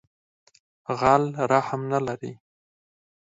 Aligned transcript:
غل 0.99 1.23
رحم 1.51 1.81
نه 1.91 1.99
لری 2.05 2.33